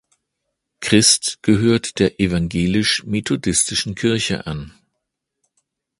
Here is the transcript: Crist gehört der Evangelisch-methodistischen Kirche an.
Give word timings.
Crist 0.79 1.37
gehört 1.43 1.99
der 1.99 2.19
Evangelisch-methodistischen 2.19 3.93
Kirche 3.93 4.47
an. 4.47 4.73